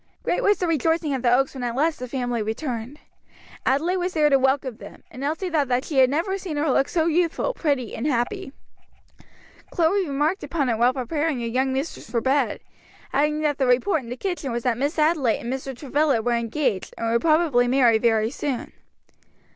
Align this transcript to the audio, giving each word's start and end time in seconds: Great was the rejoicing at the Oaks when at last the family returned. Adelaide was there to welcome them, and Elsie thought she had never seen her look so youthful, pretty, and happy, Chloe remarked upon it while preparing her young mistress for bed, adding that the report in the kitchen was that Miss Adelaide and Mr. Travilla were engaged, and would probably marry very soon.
Great 0.23 0.41
was 0.41 0.57
the 0.57 0.65
rejoicing 0.65 1.13
at 1.13 1.21
the 1.21 1.31
Oaks 1.31 1.53
when 1.53 1.61
at 1.63 1.75
last 1.75 1.99
the 1.99 2.07
family 2.07 2.41
returned. 2.41 2.99
Adelaide 3.67 3.97
was 3.97 4.13
there 4.15 4.31
to 4.31 4.39
welcome 4.39 4.77
them, 4.77 5.03
and 5.11 5.23
Elsie 5.23 5.51
thought 5.51 5.85
she 5.85 5.99
had 5.99 6.09
never 6.09 6.39
seen 6.39 6.57
her 6.57 6.71
look 6.71 6.89
so 6.89 7.05
youthful, 7.05 7.53
pretty, 7.53 7.95
and 7.95 8.07
happy, 8.07 8.51
Chloe 9.69 10.07
remarked 10.09 10.43
upon 10.43 10.69
it 10.69 10.79
while 10.79 10.91
preparing 10.95 11.39
her 11.41 11.45
young 11.45 11.71
mistress 11.71 12.09
for 12.09 12.19
bed, 12.19 12.61
adding 13.13 13.41
that 13.41 13.59
the 13.59 13.67
report 13.67 14.01
in 14.01 14.09
the 14.09 14.17
kitchen 14.17 14.51
was 14.51 14.63
that 14.63 14.75
Miss 14.79 14.97
Adelaide 14.97 15.41
and 15.41 15.53
Mr. 15.53 15.77
Travilla 15.77 16.19
were 16.19 16.31
engaged, 16.33 16.95
and 16.97 17.11
would 17.11 17.21
probably 17.21 17.67
marry 17.67 17.99
very 17.99 18.31
soon. 18.31 18.73